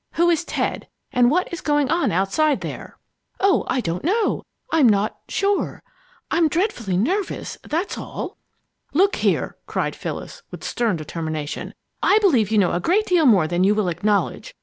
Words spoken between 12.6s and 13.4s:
a great deal